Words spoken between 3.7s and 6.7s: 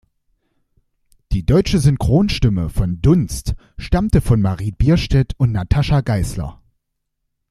stammt von Marie Bierstedt und Natascha Geisler.